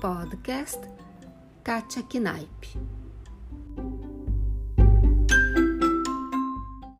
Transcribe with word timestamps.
podcast 0.00 0.80
Kátia 1.62 2.02
Knaip. 2.08 2.99